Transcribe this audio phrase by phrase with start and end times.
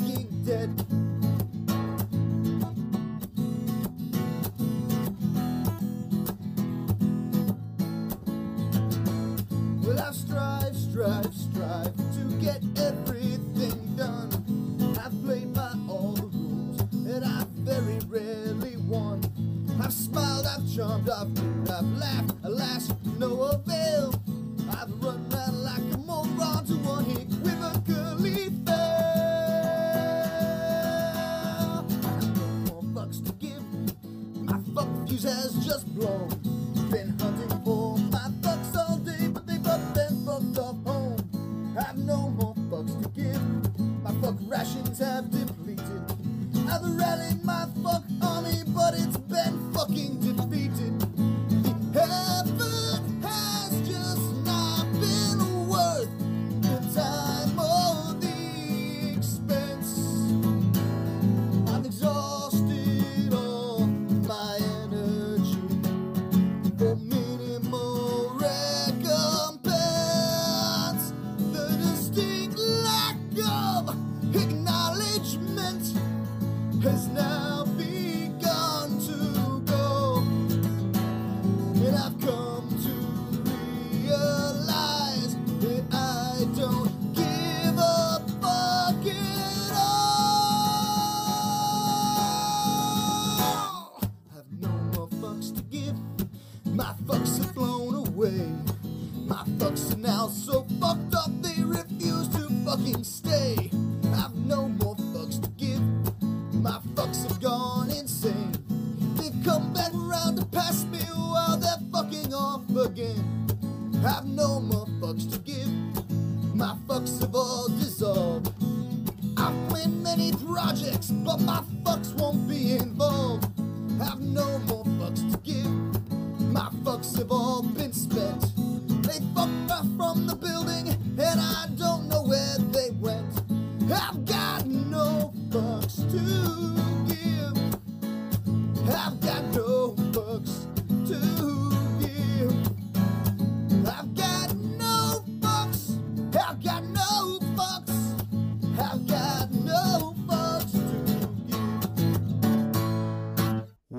[0.00, 0.65] now in
[46.68, 49.15] I've rallied my fuck army, but it's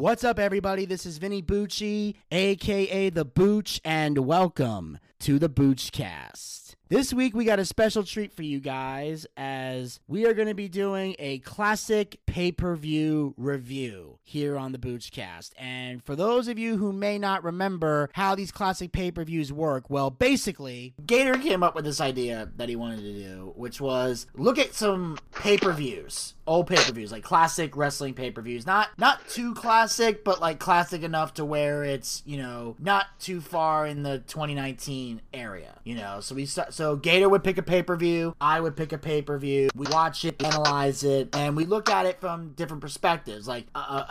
[0.08, 0.86] What's up, everybody?
[0.86, 6.76] This is Vinny Bucci, aka The Booch, and welcome to the Boochcast.
[6.88, 10.54] This week, we got a special treat for you guys as we are going to
[10.54, 15.52] be doing a classic pay per view review here on the Boochcast.
[15.58, 19.52] And for those of you who may not remember how these classic pay per views
[19.52, 23.82] work, well, basically, Gator came up with this idea that he wanted to do, which
[23.82, 28.66] was look at some pay per views old pay-per-views like classic wrestling pay-per-views.
[28.66, 33.42] Not not too classic but like classic enough to where it's you know not too
[33.42, 36.20] far in the 2019 area you know?
[36.20, 40.26] So we so gator would pick a pay-per-view i would pick a pay-per-view we watch
[40.26, 43.48] it analyze it and we look at it from different perspectives.
[43.48, 43.66] Like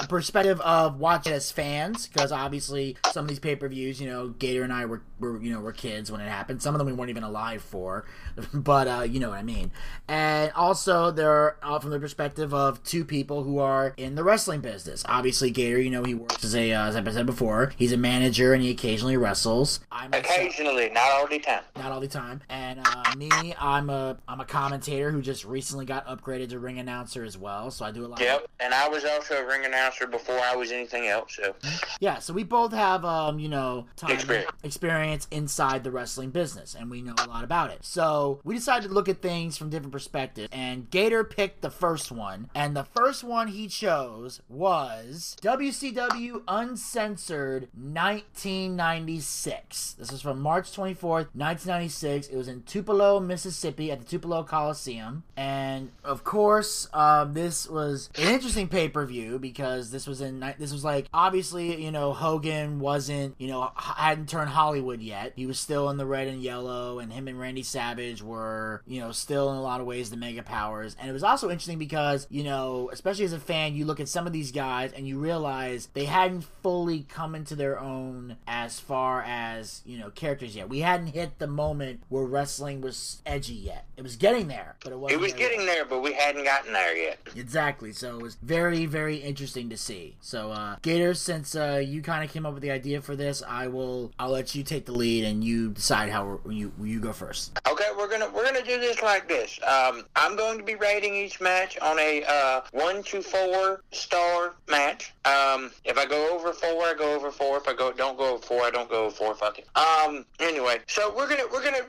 [0.09, 4.73] perspective of watching as fans because obviously some of these pay-per-views you know gator and
[4.73, 7.11] i were, were you know were kids when it happened some of them we weren't
[7.11, 8.05] even alive for
[8.55, 9.71] but uh you know what i mean
[10.09, 14.61] and also they're uh, from the perspective of two people who are in the wrestling
[14.61, 15.05] business.
[15.09, 17.97] Obviously, Gator, you know, he works as a, uh, as I said before, he's a
[17.97, 19.81] manager and he occasionally wrestles.
[19.91, 21.63] I myself- Occasionally, not all the time.
[21.77, 22.43] not all the time.
[22.49, 26.79] And uh, me, I'm a I'm a commentator who just recently got upgraded to ring
[26.79, 27.71] announcer as well.
[27.71, 28.21] So I do a lot.
[28.21, 31.37] Of, Yep, and I was also a ring announcer before I was anything else.
[31.37, 31.55] So
[32.01, 32.19] yeah.
[32.19, 34.51] So we both have um you know time Experience.
[34.63, 37.85] experience inside the wrestling business, and we know a lot about it.
[37.85, 40.49] So we decided to look at things from different perspectives.
[40.53, 42.51] And Gator picked the first one.
[42.55, 49.95] And the first one he chose was WCW Uncensored 1996.
[49.99, 52.29] This was from March 24th, 1996.
[52.29, 55.25] It was in Tupelo, Mississippi at the Tupelo Coliseum.
[55.37, 60.41] And of course, uh, this was an interesting pay per view because this was in,
[60.59, 65.33] this was like, obviously, you know, Hogan wasn't, you know, hadn't turned Hollywood yet.
[65.37, 69.01] He was still in the red and yellow, and him and Randy Savage were, you
[69.01, 70.97] know, still in a lot of ways the mega powers.
[70.99, 74.09] And it was also interesting because, you know, especially as a fan, you look at
[74.09, 78.81] some of these guys and you realize they hadn't fully come into their own as
[78.81, 80.69] far as, you know, characters yet.
[80.69, 83.87] We hadn't hit the moment where wrestling was edgy yet.
[83.97, 85.21] It was getting there, but it wasn't.
[85.21, 85.67] It was there getting yet.
[85.67, 87.19] there, but we hadn't gotten there yet.
[87.35, 87.93] Exactly.
[87.93, 90.17] So it was very, very interesting to see.
[90.21, 93.43] So, uh, Gator, since uh, you kind of came up with the idea for this,
[93.47, 94.13] I will.
[94.19, 97.59] I'll let you take the lead and you decide how you you go first.
[97.69, 99.59] Okay, we're gonna we're gonna do this like this.
[99.63, 104.55] Um, I'm going to be rating each match on a uh, one to four star
[104.69, 105.13] match.
[105.25, 107.57] Um, if I go over four, I go over four.
[107.57, 109.35] If I go don't go over four, I don't go over four.
[109.35, 109.69] Fuck it.
[109.77, 111.87] Um, anyway, so we're gonna we're gonna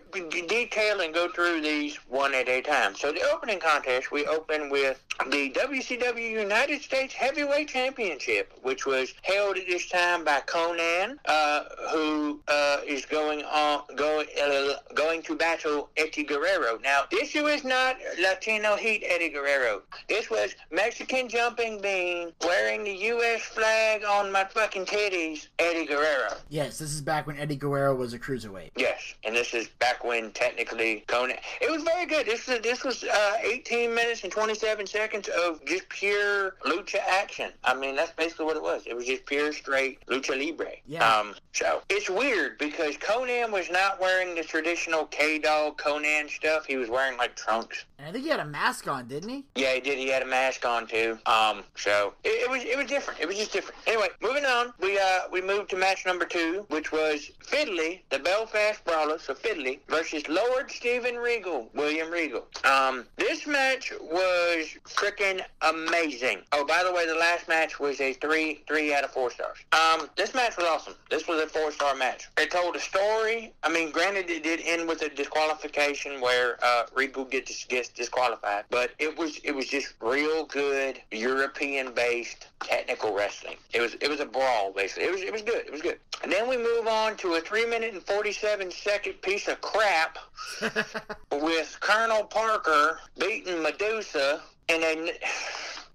[0.48, 2.96] detail and go through these one at a time.
[2.96, 9.14] So the opening contest, we open with the WCW United States Heavyweight Championship, which was
[9.24, 15.22] held at this time by Konnan, uh, who uh, is going on going uh, going
[15.24, 16.80] to battle Eddie Guerrero.
[16.84, 19.82] Now, this was not Latino Heat Eddie Guerrero.
[20.08, 23.42] This was Mexican jumping bean wearing the U.S.
[23.42, 26.34] flag on my fucking titties, Eddie Guerrero.
[26.50, 28.72] Yes, this is back when Eddie Guerrero was a cruiserweight.
[28.78, 31.38] Yes, and this is back when technically Konnan.
[31.60, 32.26] It was very good.
[32.26, 37.52] This was this was uh, 18 minutes and 27 seconds of just pure lucha action.
[37.64, 38.84] I mean, that's basically what it was.
[38.86, 40.74] It was just pure straight lucha libre.
[40.86, 41.08] Yeah.
[41.08, 41.36] Um.
[41.54, 46.66] So it's weird because Konnan was not wearing the traditional K Dog Konnan stuff.
[46.66, 47.86] He was wearing like trunks.
[47.98, 49.46] And I think he had a mask on, didn't he?
[49.56, 49.98] Yeah, he did.
[49.98, 51.18] He had a mask on too.
[51.26, 53.20] Um, so it, it was it was different.
[53.20, 53.80] It was just different.
[53.88, 54.74] Anyway, moving on.
[54.80, 59.34] We uh we moved to match number two, which was Finlay, the Belfast Brawler, so
[59.34, 62.46] Finlay versus Lord Steven Regal, William Regal.
[62.64, 64.66] Um, this match was
[64.98, 66.40] freaking amazing.
[66.52, 69.58] Oh, by the way, the last match was a three three out of four stars.
[69.72, 70.96] Um, this match was awesome.
[71.10, 72.28] This was a four star match.
[72.38, 73.54] It told a story.
[73.64, 76.86] I mean, granted, it did end with a disqualification where uh,
[77.30, 83.58] gets gets disqualified, but it was it was just real good European based technical wrestling.
[83.74, 85.06] It was it was a brawl basically.
[85.06, 85.66] It was it was good.
[85.66, 86.00] It was good.
[86.24, 89.62] And then we move on to a three minute and forty seven second piece of
[89.62, 90.18] crap
[91.32, 95.14] with Colonel Parker beating Medusa in a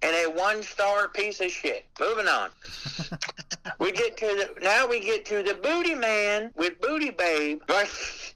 [0.02, 1.84] in a one star piece of shit.
[2.00, 2.50] Moving on.
[3.78, 8.34] we get to the now we get to the Booty Man with Booty Babe versus,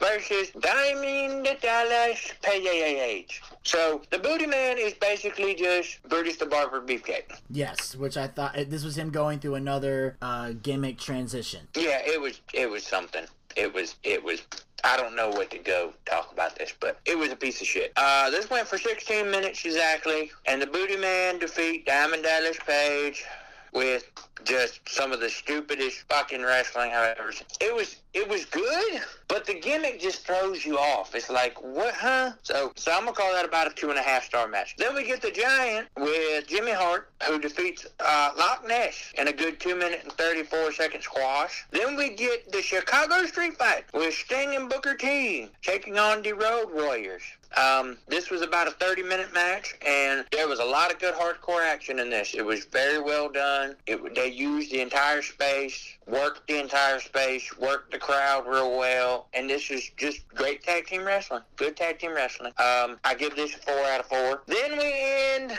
[0.00, 3.42] versus Diamond Dallas Page.
[3.62, 7.38] So the Booty Man is basically just Brutus the Barber Beefcake.
[7.50, 11.68] Yes, which I thought this was him going through another uh, gimmick transition.
[11.76, 13.24] Yeah, it was it was something.
[13.54, 14.42] It was it was
[14.84, 17.66] I don't know what to go talk about this, but it was a piece of
[17.66, 17.92] shit.
[17.96, 23.24] Uh, this went for 16 minutes exactly, and the Booty Man defeat Diamond Dallas Page
[23.72, 24.10] with
[24.44, 27.46] just some of the stupidest fucking wrestling I've ever seen.
[27.60, 31.14] It was it was good, but the gimmick just throws you off.
[31.14, 32.32] It's like what, huh?
[32.42, 34.76] So so I'm gonna call that about a two and a half star match.
[34.78, 39.32] Then we get the Giant with Jimmy Hart, who defeats uh, Loch Ness in a
[39.32, 41.66] good two minute and 34 second squash.
[41.70, 46.32] Then we get the Chicago Street Fight with Sting and Booker T taking on the
[46.32, 47.22] Road Warriors.
[47.56, 51.14] Um, this was about a 30 minute match, and there was a lot of good
[51.14, 52.34] hardcore action in this.
[52.34, 53.76] It was very well done.
[53.86, 59.28] It, they used the entire space, worked the entire space, worked the crowd real well,
[59.32, 61.42] and this is just great tag team wrestling.
[61.56, 62.52] Good tag team wrestling.
[62.58, 64.42] Um, I give this a four out of four.
[64.46, 64.92] Then we
[65.34, 65.58] end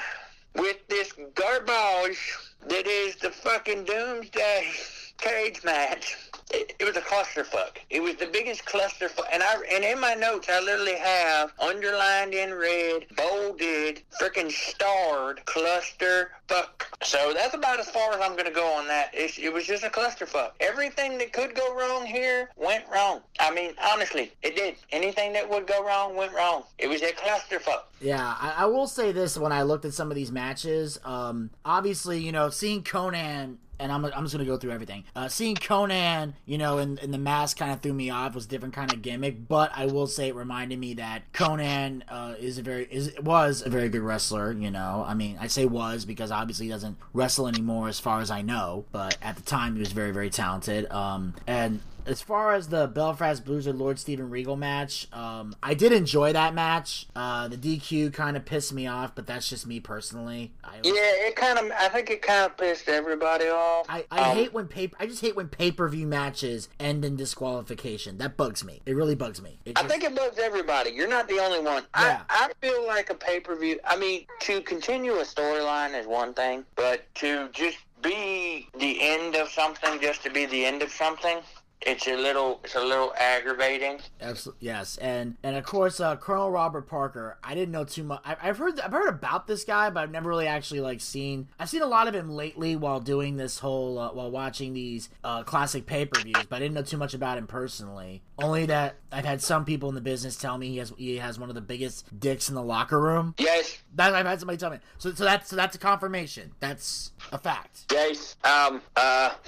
[0.56, 2.36] with this garbage
[2.68, 4.72] that is the fucking Doomsday
[5.18, 6.16] cage match.
[6.50, 7.78] It, was a clusterfuck.
[7.90, 9.26] It was the biggest clusterfuck.
[9.32, 15.42] And I and in my notes, I literally have underlined in red, bolded, freaking starred
[15.46, 16.86] clusterfuck.
[17.04, 19.10] So that's about as far as I'm gonna go on that.
[19.14, 20.52] It, it was just a clusterfuck.
[20.62, 23.22] Everything that could go wrong here went wrong.
[23.40, 24.76] I mean, honestly, it did.
[24.92, 26.64] Anything that would go wrong went wrong.
[26.78, 27.84] It was a clusterfuck.
[28.00, 31.00] Yeah, I, I will say this when I looked at some of these matches.
[31.04, 33.58] Um, obviously, you know, seeing Konnan.
[33.80, 35.04] And I'm, I'm just gonna go through everything.
[35.16, 38.36] Uh, seeing Konnan, you know, in, in the mask kind of threw me off.
[38.36, 42.04] Was a different kind of gimmick, but I will say it reminded me that Konnan
[42.10, 44.52] uh, is a very is was a very good wrestler.
[44.52, 48.22] You know, I mean, I say was because obviously he doesn't wrestle anymore, as far
[48.22, 48.86] as I know.
[48.92, 50.92] But at the time, he was very very talented.
[50.92, 55.74] Um, and as far as the Belfast Blues or Lord Steven Regal match, um, I
[55.74, 57.08] did enjoy that match.
[57.16, 60.54] Uh, the DQ kind of pissed me off, but that's just me personally.
[60.64, 61.72] I, Yeah, it kind of.
[61.78, 63.86] I think it kind of pissed everybody off.
[63.90, 67.04] I, I Um, hate when pay I just hate when pay per view matches end
[67.06, 68.18] in disqualification.
[68.18, 68.82] That bugs me.
[68.86, 69.60] It really bugs me.
[69.66, 70.92] It I think it bugs everybody.
[70.92, 71.84] You're not the only one.
[71.96, 72.22] Yeah.
[72.30, 73.80] I, I feel like a pay per view.
[73.86, 79.36] I mean, to continue a storyline is one thing, but to just be the end
[79.36, 81.40] of something, just to be the end of something,
[81.82, 84.00] it's a little, it's a little aggravating.
[84.20, 87.38] Absolutely, yes, and and of course, uh, Colonel Robert Parker.
[87.44, 88.22] I didn't know too much.
[88.26, 91.48] I, I've heard I've heard about this guy, but I've never really actually like seen.
[91.60, 95.10] I've seen a lot of him lately while doing this whole uh, while watching these
[95.24, 98.22] uh, classic pay per views, but I didn't know too much about him personally.
[98.40, 101.40] Only that I've had some people in the business tell me he has he has
[101.40, 103.36] one of the biggest dicks in the locker room.
[103.38, 104.80] Yes, That I've had somebody tell me.
[104.98, 106.52] So so that's so that's a confirmation.
[106.60, 107.86] That's a fact.
[107.92, 108.36] yes.
[108.44, 108.82] Um.
[108.96, 109.32] Uh.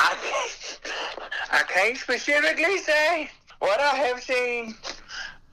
[0.00, 0.80] I can't,
[1.52, 4.74] I can't specifically say what I have seen,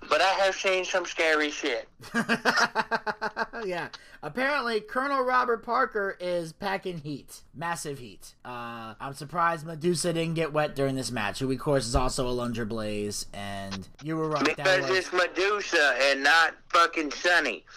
[0.10, 1.88] but I have seen some scary shit.
[3.66, 3.88] yeah.
[4.22, 7.42] Apparently, Colonel Robert Parker is packing heat.
[7.54, 8.34] Massive heat.
[8.44, 12.28] Uh, I'm surprised Medusa didn't get wet during this match, who, of course, is also
[12.28, 13.28] Alundra Blaze.
[13.34, 14.44] And you were right.
[14.44, 17.66] Because it's Medusa and not fucking Sunny.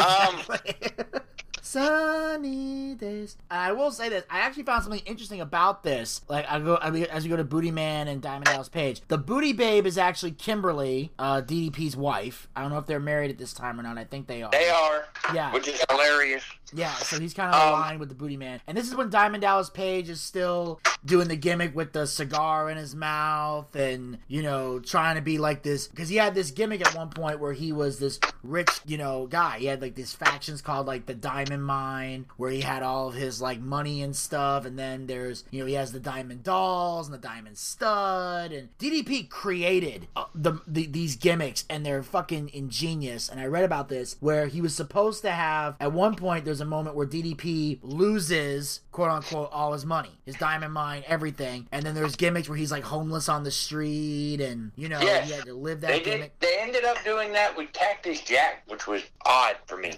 [0.00, 0.40] Um,
[1.64, 3.36] Sunny days.
[3.50, 6.20] I will say this: I actually found something interesting about this.
[6.28, 9.00] Like I go I mean, as you go to Booty Man and Diamond Dallas Page,
[9.08, 12.48] the Booty Babe is actually Kimberly, uh, DDP's wife.
[12.54, 13.96] I don't know if they're married at this time or not.
[13.98, 14.50] I think they are.
[14.50, 15.52] They are, Yeah.
[15.52, 16.44] which is hilarious.
[16.72, 18.60] Yeah, so he's kind of Um, aligned with the Booty Man.
[18.66, 22.70] And this is when Diamond Dallas Page is still doing the gimmick with the cigar
[22.70, 25.86] in his mouth and, you know, trying to be like this.
[25.88, 29.26] Because he had this gimmick at one point where he was this rich, you know,
[29.26, 29.58] guy.
[29.58, 33.14] He had like these factions called like the Diamond Mine, where he had all of
[33.14, 34.64] his like money and stuff.
[34.64, 38.52] And then there's, you know, he has the Diamond Dolls and the Diamond Stud.
[38.52, 43.28] And DDP created uh, the, the these gimmicks and they're fucking ingenious.
[43.28, 46.60] And I read about this where he was supposed to have, at one point, there's
[46.60, 51.66] a moment where DDP loses, quote unquote, all his money, his diamond mine, everything.
[51.72, 55.26] And then there's gimmicks where he's like homeless on the street and, you know, Yes.
[55.28, 56.38] he had to live that They gimmick.
[56.38, 56.48] did.
[56.48, 59.94] They ended up doing that with Cactus Jack, which was odd for me.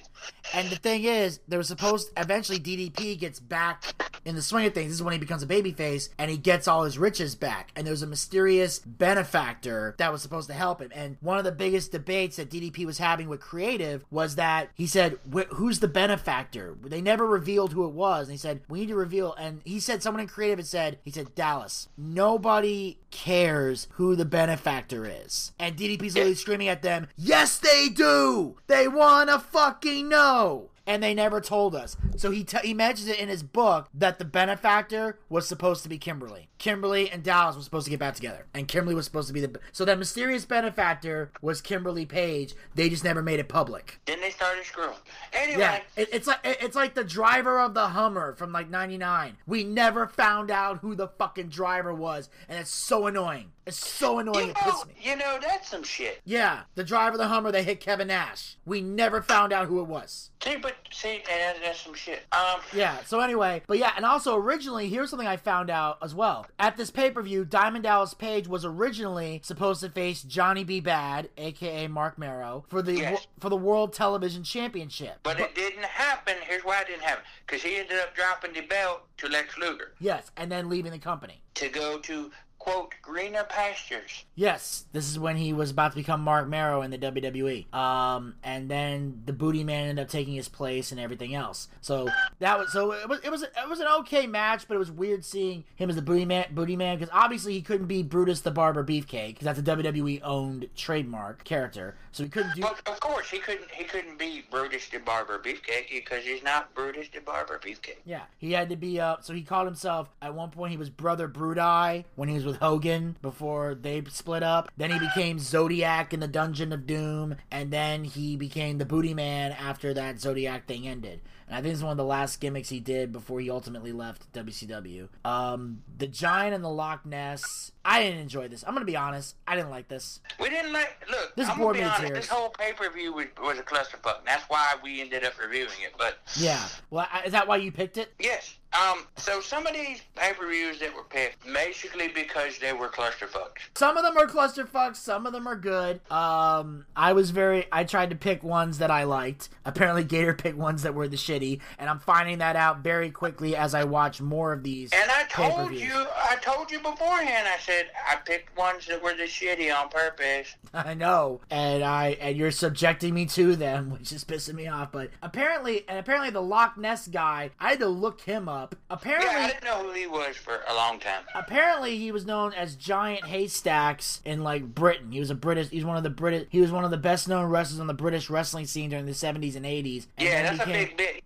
[0.55, 3.85] And the thing is, there was supposed eventually DDP gets back
[4.25, 4.89] in the swing of things.
[4.89, 7.71] This is when he becomes a babyface and he gets all his riches back.
[7.77, 10.91] And there's a mysterious benefactor that was supposed to help him.
[10.95, 14.87] And one of the biggest debates that DDP was having with creative was that he
[14.87, 15.19] said,
[15.51, 18.29] "Who's the benefactor?" They never revealed who it was.
[18.29, 20.99] And he said, "We need to reveal." And he said, someone in creative had said,
[21.03, 27.09] he said, "Dallas, nobody cares who the benefactor is." And DDP's literally screaming at them,
[27.17, 28.57] "Yes, they do.
[28.67, 31.97] They wanna fucking know." And they never told us.
[32.17, 35.89] So he t- he mentions it in his book that the benefactor was supposed to
[35.89, 36.49] be Kimberly.
[36.59, 39.41] Kimberly and Dallas were supposed to get back together, and Kimberly was supposed to be
[39.41, 42.55] the so that mysterious benefactor was Kimberly Page.
[42.75, 44.01] They just never made it public.
[44.07, 44.95] Then they started screwing.
[45.33, 48.69] Anyway, Yeah, it, it's like it- it's like the driver of the Hummer from like
[48.71, 49.37] '99.
[49.47, 53.53] We never found out who the fucking driver was, and it's so annoying.
[53.67, 54.49] It's so annoying.
[54.49, 54.95] you know, me.
[55.03, 56.21] you know that's some shit.
[56.25, 57.51] Yeah, the driver of the Hummer.
[57.51, 58.57] They hit Kevin Nash.
[58.65, 60.31] We never found out who it was.
[60.43, 62.23] See, but see, and that's, some shit.
[62.31, 66.15] Um, Yeah, so anyway, but yeah, and also originally, here's something I found out as
[66.15, 66.47] well.
[66.61, 70.81] At this pay per view, Diamond Dallas Page was originally supposed to face Johnny B.
[70.81, 73.27] Badd, aka Marc Mero, for the Yes.
[73.41, 75.19] for the World Television Championship.
[75.25, 76.37] but it didn't happen.
[76.43, 77.25] Here's why it didn't happen.
[77.45, 80.99] Because he ended up dropping the belt to Lex Luger yes, and then leaving the
[80.99, 81.43] company.
[81.55, 82.31] to go to,
[82.67, 84.25] quote, greener pastures.
[84.35, 87.73] Yes, this is when he was about to become Marc Mero in the WWE.
[87.73, 91.69] Um, and then the Booty Man ended up taking his place and everything else.
[91.81, 92.09] So
[92.41, 94.91] that was so it was it was it was an okay match, but it was
[94.91, 98.41] weird seeing him as the Booty Man Booty Man because obviously he couldn't be Brutus
[98.41, 102.63] the Barber Beefcake because that's a WWE owned trademark character, so he couldn't do.
[102.63, 103.71] Well, of course, he couldn't.
[103.71, 107.99] He couldn't be Brutus the Barber Beefcake because he's not Brutus the Barber Beefcake.
[108.05, 110.91] Yeah, he had to be uh so he called himself at one point he was
[110.91, 114.71] Brother Bruti when he was with Hogan before they split up.
[114.77, 119.15] Then he became Zodiac in the Dungeon of Doom, and then he became the Booty
[119.15, 121.21] Man after that Zodiac thing ended.
[121.49, 124.33] And I think it's one of the last gimmicks he did before he ultimately left
[124.33, 125.09] WCW.
[125.25, 127.71] Um, the Giant and the Loch Ness.
[127.85, 128.65] I didn't enjoy this.
[128.67, 129.37] I'm gonna be honest.
[129.47, 130.21] I didn't like this.
[130.41, 130.97] We didn't like.
[131.09, 132.03] Look, This I'm bored gonna be honest.
[132.15, 132.19] tears.
[132.25, 134.19] This whole pay per view was, was a clusterfuck.
[134.19, 135.93] And that's why we ended up reviewing it.
[135.97, 136.67] But Yeah.
[136.91, 138.13] Well, is that why you picked it?
[138.19, 143.59] yes, Um, so some of these pay-per-views that were picked, basically because they were clusterfucks.
[143.75, 146.01] Some of them are clusterfucks, some of them are good.
[146.11, 149.49] Um, I was very, I tried to pick ones that I liked.
[149.65, 153.57] Apparently, Gator picked ones that were the shitty, and I'm finding that out very quickly
[153.57, 154.93] as I watch more of these.
[154.93, 157.49] And I told you, I told you beforehand.
[157.49, 160.55] I said I picked ones that were the shitty on purpose.
[160.75, 164.93] I know, and I and you're subjecting me to them, which is pissing me off.
[164.93, 168.66] But apparently, and apparently, the Loch Ness guy, I had to look him up.
[168.91, 171.23] Apparently, Yeah, I didn't know who he was for a long time.
[171.35, 175.13] apparently he was known as Giant Haystacks in like Britain.
[175.13, 175.69] He was a British.
[175.69, 176.47] He's one of the British.
[176.51, 179.13] He was one of the best known wrestlers on the British wrestling scene during the
[179.13, 180.07] 70s and 80s.
[180.19, 181.23] And Yeah, that's a big bit,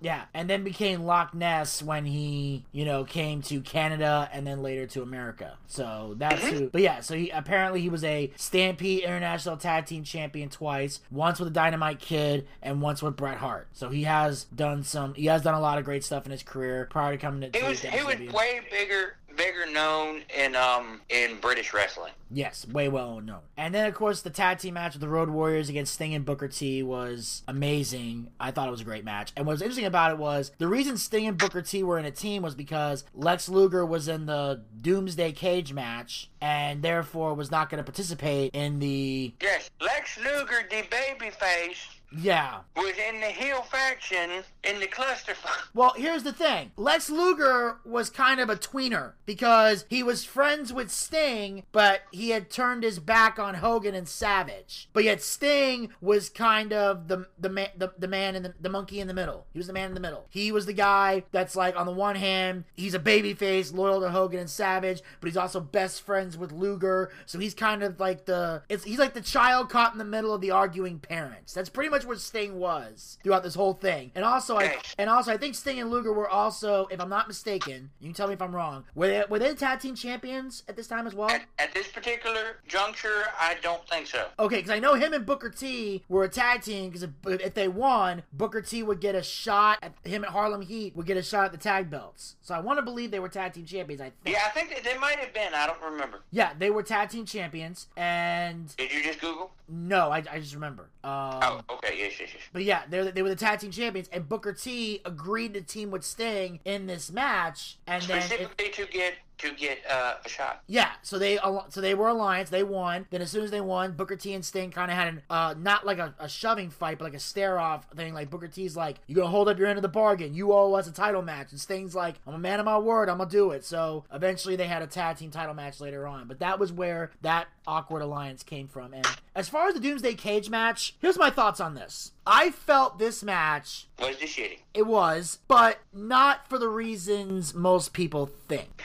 [0.00, 4.62] Yeah, and then became Loch Ness when he, you know, came to Canada and then
[4.62, 5.58] later to America.
[5.66, 6.56] So that's mm-hmm.
[6.56, 6.70] who.
[6.70, 11.38] But yeah, so he apparently he was a Stampede International Tag Team Champion twice, once
[11.38, 13.68] with the Dynamite Kid and once with Bret Hart.
[13.72, 15.14] So he has done some.
[15.14, 17.58] He has done a lot of great stuff in his career prior to coming to.
[17.58, 22.12] He was he was way bigger bigger known in um in British wrestling.
[22.30, 23.40] Yes, way well known.
[23.56, 26.24] And then, of course, the tag team match with the Road Warriors against Sting and
[26.24, 28.28] Booker T was amazing.
[28.38, 29.32] I thought it was a great match.
[29.36, 32.04] And what was interesting about it was the reason Sting and Booker T were in
[32.04, 37.50] a team was because Lex Luger was in the Doomsday Cage match and therefore was
[37.50, 39.34] not going to participate in the.
[39.40, 41.78] Yes, Lex Luger, the babyface,
[42.12, 42.60] Yeah.
[42.76, 44.30] was in the heel faction
[44.64, 45.68] in the clusterfuck.
[45.74, 46.72] Well, here's the thing.
[46.76, 52.30] Lex Luger was kind of a tweener because he was friends with Sting, but he
[52.30, 54.88] had turned his back on Hogan and Savage.
[54.92, 58.68] But yet Sting was kind of the the man the, the man in the, the
[58.68, 59.46] monkey in the middle.
[59.52, 60.26] He was the man in the middle.
[60.28, 64.10] He was the guy that's like on the one hand, he's a babyface, loyal to
[64.10, 67.10] Hogan and Savage, but he's also best friends with Luger.
[67.26, 70.34] So he's kind of like the it's he's like the child caught in the middle
[70.34, 71.54] of the arguing parents.
[71.54, 74.10] That's pretty much what Sting was throughout this whole thing.
[74.14, 77.28] And also I and also I think Sting and Luger were also, if I'm not
[77.28, 78.84] mistaken, you can tell me if I'm wrong.
[78.94, 81.30] Were they were they the tag team champions at this time as well?
[81.30, 84.26] At, at this particular juncture, I don't think so.
[84.38, 86.90] Okay, because I know him and Booker T were a tag team.
[86.90, 89.78] Because if, if they won, Booker T would get a shot.
[89.82, 92.36] At, him at Harlem Heat would get a shot at the tag belts.
[92.40, 94.00] So I want to believe they were tag team champions.
[94.00, 94.36] I think.
[94.36, 95.54] Yeah, I think that they might have been.
[95.54, 96.20] I don't remember.
[96.30, 97.88] Yeah, they were tag team champions.
[97.96, 99.50] And Did you just Google?
[99.68, 100.88] no, I, I just remember.
[101.04, 101.89] Um, Oh, okay.
[101.96, 102.42] Yes, yes, yes.
[102.52, 105.90] But yeah, they they were the tag team champions, and Booker T agreed to team
[105.90, 110.62] with Sting in this match, and then it, to get to get uh, a shot.
[110.66, 112.50] Yeah, so they so they were alliance.
[112.50, 113.06] They won.
[113.10, 115.54] Then as soon as they won, Booker T and Sting kind of had an uh
[115.58, 118.14] not like a, a shoving fight, but like a stare off thing.
[118.14, 120.34] Like Booker T's like, "You're gonna hold up your end of the bargain?
[120.34, 123.08] You owe us a title match." And Sting's like, "I'm a man of my word.
[123.08, 126.28] I'm gonna do it." So eventually they had a tag team title match later on.
[126.28, 128.92] But that was where that awkward alliance came from.
[128.94, 132.12] And as far as the Doomsday Cage match, here's my thoughts on this.
[132.26, 134.58] I felt this match Was the shitty.
[134.74, 138.82] it was, but not for the reasons most people think.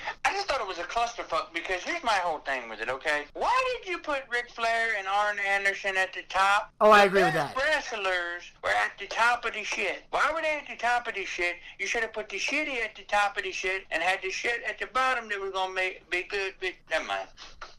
[0.95, 3.25] Clusterfuck because here's my whole thing with it, okay?
[3.33, 6.71] Why did you put Ric Flair and Arn Anderson at the top?
[6.79, 7.53] Oh, I agree with that.
[7.57, 10.03] Wrestlers were at the top of the shit.
[10.11, 11.55] Why were they at the top of the shit?
[11.79, 14.29] You should have put the shitty at the top of the shit and had the
[14.29, 16.53] shit at the bottom that was gonna make be good.
[16.61, 17.27] But never mind.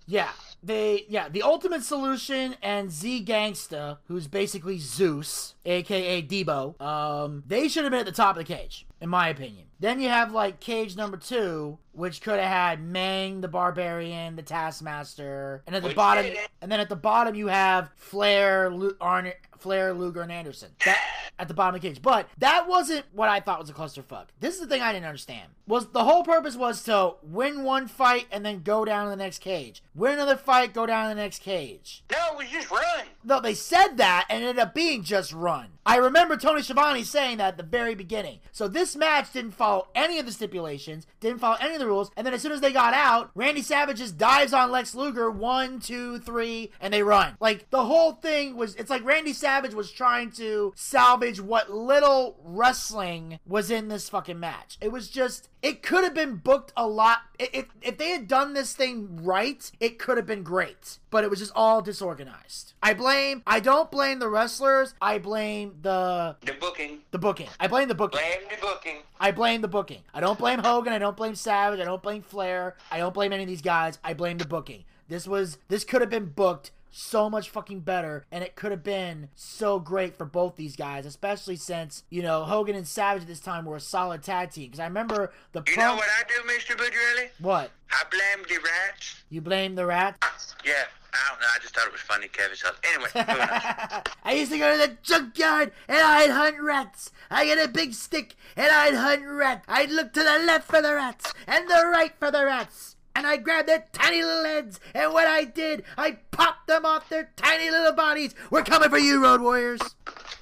[0.07, 0.31] Yeah,
[0.63, 6.81] they yeah the Ultimate Solution and Z Gangsta, who's basically Zeus, aka Debo.
[6.81, 9.67] Um, they should have been at the top of the cage, in my opinion.
[9.79, 14.43] Then you have like cage number two, which could have had Meng the Barbarian, the
[14.43, 16.27] Taskmaster, and at the bottom,
[16.63, 20.71] and then at the bottom you have Flair, Lu- Arn, Flair, Luger, and Anderson.
[20.85, 20.99] That
[21.39, 22.01] at the bottom of the cage.
[22.01, 24.27] But that wasn't what I thought was a clusterfuck.
[24.41, 25.51] This is the thing I didn't understand.
[25.67, 29.17] Was the whole purpose was to win one fight and then go down to the
[29.17, 29.83] next cage.
[29.95, 32.05] Win another fight, go down to the next cage.
[32.11, 33.07] No, it was just run.
[33.25, 35.67] No, they said that and it ended up being just run.
[35.85, 38.39] I remember Tony Schiavone saying that at the very beginning.
[38.53, 42.11] So this match didn't follow any of the stipulations, didn't follow any of the rules,
[42.17, 45.31] and then as soon as they got out, Randy Savage just dives on Lex Luger,
[45.31, 47.37] one, two, three, and they run.
[47.41, 52.39] Like the whole thing was it's like Randy Savage was trying to salvage what little
[52.45, 54.77] wrestling was in this fucking match.
[54.81, 58.53] It was just it could have been booked a lot if if they had done
[58.53, 60.99] this thing right, it could have been great.
[61.17, 62.75] But it was just all disorganized.
[62.83, 64.93] I blame I don't blame the wrestlers.
[65.01, 66.99] I blame the The booking.
[67.11, 67.49] the booking.
[67.59, 68.21] I blame the booking.
[68.21, 68.97] Blame the booking.
[69.19, 70.03] I blame the booking.
[70.13, 70.93] I don't blame Hogan.
[70.93, 71.81] I don't blame Savage.
[71.81, 72.77] I don't blame Flair.
[72.91, 73.99] I don't blame any of these guys.
[74.05, 74.85] I blame the booking.
[75.09, 78.83] This was this could have been booked so much fucking better and it could have
[78.83, 83.29] been so great for both these guys especially since you know hogan and savage at
[83.29, 86.23] this time were a solid tag team because i remember the You know what I
[86.27, 86.75] do, Mr.
[86.77, 87.29] Budrelli?
[87.39, 89.17] what I blame the rats.
[89.29, 90.55] you blame the rats?
[90.65, 90.73] Yeah,
[91.13, 91.47] I don't know.
[91.55, 92.57] I just thought it was funny, Kevin.
[92.57, 93.09] So anyway.
[94.25, 97.13] I used to go to the junkyard and I'd hunt rats.
[97.31, 99.65] I get a big stick and I'd hunt rats.
[99.69, 102.96] I'd look to the left for the rats and the right for the rats.
[103.17, 107.09] And I grabbed their tiny little heads, and when I did, I popped them off
[107.09, 108.35] their tiny little bodies.
[108.51, 109.81] We're coming for you, Road Warriors.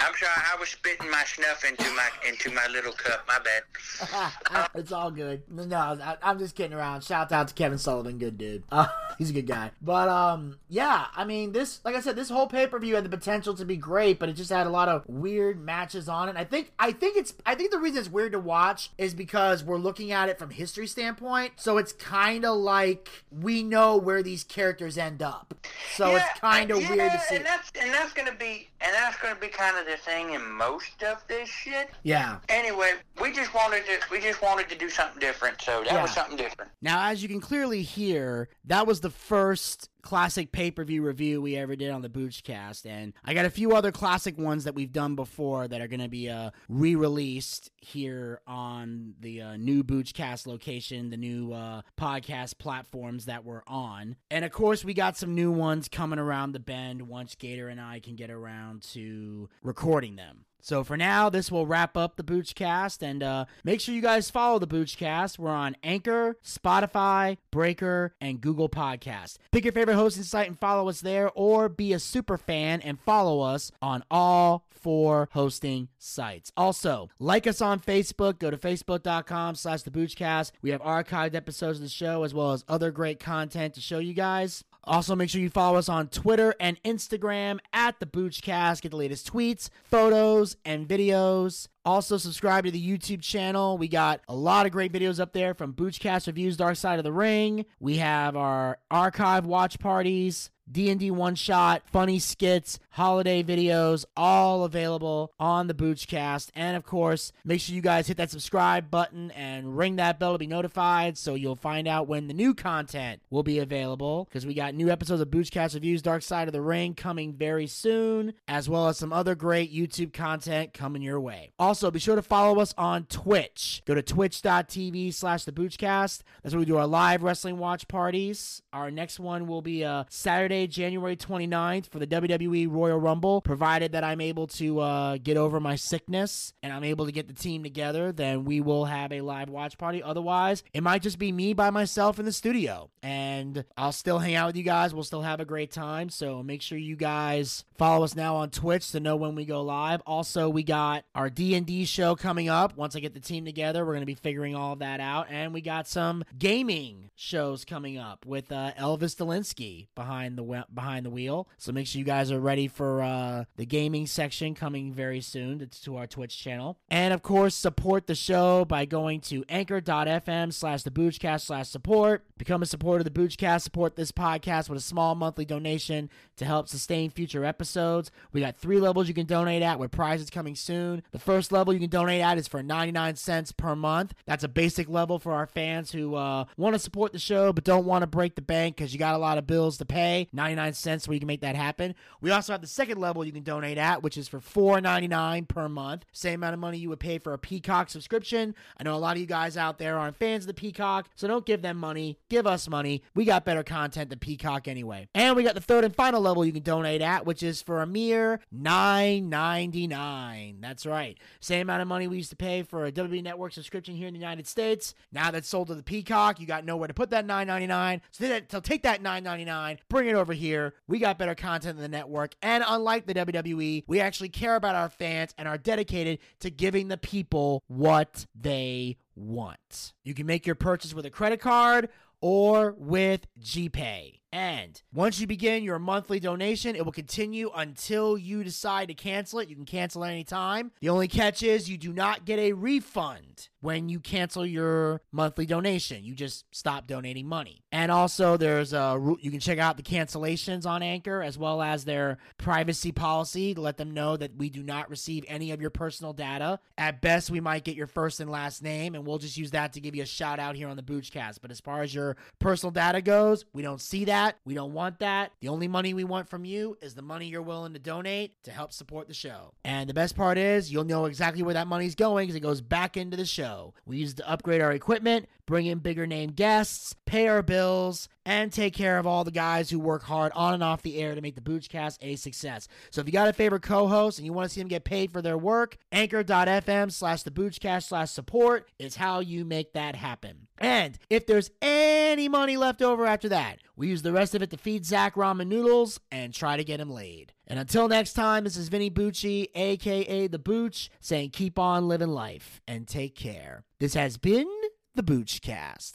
[0.01, 0.33] I'm sorry.
[0.53, 3.25] I was spitting my snuff into my into my little cup.
[3.27, 4.63] My bad.
[4.75, 5.43] it's all good.
[5.51, 7.03] No, I, I'm just kidding around.
[7.03, 8.63] Shout out to Kevin Sullivan, good dude.
[8.75, 9.71] Uh, he's a good guy.
[9.81, 13.05] But um, yeah, I mean, this, like I said, this whole pay per view had
[13.05, 16.29] the potential to be great, but it just had a lot of weird matches on
[16.29, 16.37] it.
[16.37, 19.63] I think, I think it's, I think the reason it's weird to watch is because
[19.63, 21.53] we're looking at it from history standpoint.
[21.57, 25.55] So it's kind of like we know where these characters end up.
[25.95, 27.37] So it's kind of yeah, weird to see.
[27.37, 30.51] And that's and that's gonna be and that's gonna be kind of the thing in
[30.51, 31.91] most of this shit.
[32.03, 32.39] Yeah.
[32.49, 36.13] Anyway, we just wanted to we just wanted to do something different, so that was
[36.13, 36.71] something different.
[36.83, 41.41] Now, as you can clearly hear, that was the first classic pay per view review
[41.41, 44.75] we ever did on the Boochcast, and I got a few other classic ones that
[44.75, 49.57] we've done before that are going to be uh, re released here on the uh,
[49.57, 54.17] new Boochcast location, the new uh, podcast platforms that we're on.
[54.31, 57.81] And of course, we got some new ones coming around the bend once Gator and
[57.81, 60.44] I can get around to recording them.
[60.65, 64.31] So for now, this will wrap up the Boochcast, and uh, make sure you guys
[64.31, 65.39] follow the Boochcast.
[65.39, 69.37] We're on Anchor, Spotify, Breaker, and Google Podcast.
[69.53, 72.99] Pick your favorite hosting site and follow us there, or be a super fan and
[72.99, 76.51] follow us on all four hosting sites.
[76.57, 78.39] Also, like us on Facebook.
[78.39, 80.53] Go to facebook.com slash the Boochcast.
[80.63, 83.99] We have archived episodes of the show as well as other great content to show
[83.99, 84.65] you guys.
[84.87, 88.83] Also, make sure you follow us on Twitter and Instagram at the Boochcast.
[88.83, 91.69] Get the latest tweets, photos, and videos.
[91.85, 93.77] Also, subscribe to the YouTube channel.
[93.77, 97.05] We got a lot of great videos up there from Boochcast Reviews Dark Side of
[97.05, 97.67] the Ring.
[97.81, 105.33] We have our archive watch parties, D&D one shot, funny skits, holiday videos, all available
[105.39, 106.51] on the Boochcast.
[106.55, 110.33] And of course, make sure you guys hit that subscribe button and ring that bell
[110.33, 114.47] to be notified so you'll find out when the new content will be available because
[114.47, 118.35] we got new episodes of Boochcast Reviews Dark Side of the Ring coming very soon,
[118.49, 121.53] as well as some other great YouTube content coming your way.
[121.59, 123.83] Also, be sure to follow us on Twitch.
[123.85, 126.23] Go to twitch.tv slash the Boochcast.
[126.43, 128.63] That's where we do our live wrestling watch parties.
[128.73, 133.41] Our next one will be a Saturday, January 29th for the WWE Royal Rumble.
[133.41, 137.29] Provided that I'm able to uh, get over my sickness and I'm able to get
[137.29, 140.03] the team together, then we will have a live watch party.
[140.03, 142.91] Otherwise, it might just be me by myself in the studio.
[143.03, 144.95] And I'll still hang out with you guys.
[144.95, 146.09] We'll still have a great time.
[146.09, 149.63] So make sure you guys follow us now on Twitch to know when we go
[149.63, 150.01] live.
[150.07, 152.77] Also, we got our D&D show coming up.
[152.77, 155.27] Once I get the team together, we're going to be figuring all that out.
[155.29, 160.63] And we got some gaming shows coming up with uh, Elvis Delinsky behind the we-
[160.73, 161.49] behind the wheel.
[161.59, 165.59] So make sure you guys are ready for uh, the gaming section coming very soon
[165.61, 166.79] to, to our Twitch channel.
[166.91, 172.25] And of course, support the show by going to anchor.fm slash the Boochcast slash support.
[172.39, 173.63] Become a supporter of the Boochcast.
[173.63, 178.11] Support this podcast with a small monthly donation to help sustain future episodes.
[178.33, 181.03] We got three levels you can donate at with prizes coming soon.
[181.13, 184.15] The first level you can donate at is for 99 cents per month.
[184.27, 187.65] That's a basic level for our fans who uh, want to support the show but
[187.65, 190.29] don't want to break the bank because you got a lot of bills to pay.
[190.35, 191.95] 99 cents where you can make that happen.
[192.21, 195.69] We also have the second level you can donate at, which is for $4.99 per
[195.69, 196.05] month.
[196.13, 198.55] Same amount of money you would pay for a Peacock subscription.
[198.79, 201.29] I know a lot of you guys out there aren't fans of the Peacock, so
[201.29, 202.19] don't give them money.
[202.29, 203.03] Give us money.
[203.15, 205.09] We got better content than Peacock anyway.
[205.15, 207.81] And we got the third and final level you can donate at, which is for
[207.81, 210.61] a mere $9.99.
[210.61, 211.19] That's right.
[211.41, 214.15] Same amount of money we used to pay for a WWE Network subscription here in
[214.15, 214.95] the United States.
[215.13, 218.01] Now that's sold to the Peacock, you got nowhere to put that $9.99.
[218.11, 220.75] So, so take that $9.99, bring it over here.
[220.87, 222.35] We got better content than the network.
[222.43, 226.89] And unlike the WWE, we actually care about our fans and are dedicated to giving
[226.89, 229.93] the people what they want.
[230.05, 231.89] You can make your purchase with a credit card
[232.21, 234.21] or with GPay.
[234.35, 239.39] And once you begin your monthly donation, it will continue until you decide to cancel
[239.39, 239.49] it.
[239.49, 240.73] You can cancel at any time.
[240.81, 245.47] The only catch is you do not get a refund when you cancel your monthly
[245.47, 246.05] donation.
[246.05, 247.63] You just stop donating money.
[247.71, 251.85] And also, there's a you can check out the cancellations on Anchor as well as
[251.85, 255.71] their privacy policy to let them know that we do not receive any of your
[255.71, 256.59] personal data.
[256.77, 259.75] At best, we might get your first and last name, and we'll just use that
[259.75, 261.39] to give you a shout out here on the Boochcast.
[261.41, 264.39] But as far as your personal data goes, we don't see that.
[264.45, 265.33] We don't want that.
[265.41, 268.51] The only money we want from you is the money you're willing to donate to
[268.51, 269.53] help support the show.
[269.65, 272.61] And the best part is you'll know exactly where that money's going because it goes
[272.61, 273.75] back into the show.
[273.87, 278.09] We use it to upgrade our equipment, bring in bigger name guests, pay our bills,
[278.27, 281.15] and take care of all the guys who work hard on and off the air
[281.15, 282.69] to make the Boochcast a success.
[282.91, 285.13] So if you got a favorite co-host and you want to see them get paid
[285.13, 290.49] for their work, anchor.fm slash the Boochcast slash support is how you make that happen.
[290.59, 294.51] And if there's any money left over after that, we use the rest of it
[294.51, 297.33] to feed Zach ramen noodles and try to get him laid.
[297.47, 302.09] And until next time, this is Vinny Bucci, aka The Booch, saying keep on living
[302.09, 303.65] life and take care.
[303.81, 304.49] This has been
[304.95, 305.95] the Boochcast.